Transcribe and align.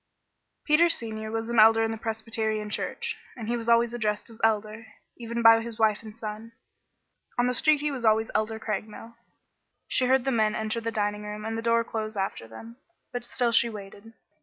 Peter 0.65 0.89
Senior 0.89 1.29
was 1.29 1.47
an 1.47 1.59
Elder 1.59 1.83
in 1.83 1.91
the 1.91 1.97
Presbyterian 1.99 2.71
Church, 2.71 3.15
and 3.37 3.47
he 3.47 3.55
was 3.55 3.69
always 3.69 3.93
addressed 3.93 4.31
as 4.31 4.41
Elder, 4.43 4.87
even 5.17 5.43
by 5.43 5.61
his 5.61 5.77
wife 5.77 6.01
and 6.01 6.15
son. 6.15 6.53
On 7.37 7.45
the 7.45 7.53
street 7.53 7.81
he 7.81 7.91
was 7.91 8.03
always 8.03 8.31
Elder 8.33 8.57
Craigmile. 8.57 9.15
She 9.87 10.07
heard 10.07 10.25
the 10.25 10.31
men 10.31 10.55
enter 10.55 10.81
the 10.81 10.91
dining 10.91 11.21
room 11.21 11.45
and 11.45 11.55
the 11.55 11.61
door 11.61 11.83
close 11.83 12.17
after 12.17 12.47
them, 12.47 12.77
but 13.13 13.23
still 13.23 13.51
she 13.51 13.69
waited. 13.69 14.13